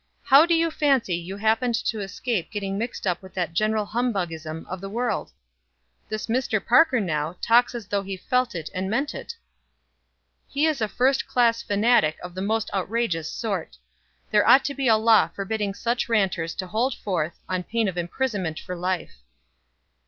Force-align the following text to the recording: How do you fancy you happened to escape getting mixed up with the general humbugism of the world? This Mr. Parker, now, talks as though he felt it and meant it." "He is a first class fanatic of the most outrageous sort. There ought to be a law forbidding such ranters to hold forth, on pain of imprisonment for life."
How 0.23 0.47
do 0.47 0.55
you 0.55 0.71
fancy 0.71 1.13
you 1.13 1.37
happened 1.37 1.75
to 1.75 1.99
escape 1.99 2.49
getting 2.49 2.75
mixed 2.75 3.05
up 3.05 3.21
with 3.21 3.35
the 3.35 3.45
general 3.45 3.85
humbugism 3.85 4.65
of 4.67 4.81
the 4.81 4.89
world? 4.89 5.31
This 6.09 6.25
Mr. 6.25 6.59
Parker, 6.65 6.99
now, 6.99 7.35
talks 7.39 7.75
as 7.75 7.85
though 7.85 8.01
he 8.01 8.17
felt 8.17 8.55
it 8.55 8.71
and 8.73 8.89
meant 8.89 9.13
it." 9.13 9.35
"He 10.49 10.65
is 10.65 10.81
a 10.81 10.87
first 10.87 11.27
class 11.27 11.61
fanatic 11.61 12.17
of 12.23 12.33
the 12.33 12.41
most 12.41 12.71
outrageous 12.73 13.29
sort. 13.29 13.77
There 14.31 14.47
ought 14.49 14.65
to 14.65 14.73
be 14.73 14.87
a 14.87 14.97
law 14.97 15.27
forbidding 15.27 15.75
such 15.75 16.09
ranters 16.09 16.55
to 16.55 16.65
hold 16.65 16.95
forth, 16.95 17.37
on 17.47 17.61
pain 17.61 17.87
of 17.87 17.95
imprisonment 17.95 18.59
for 18.59 18.75
life." 18.75 19.17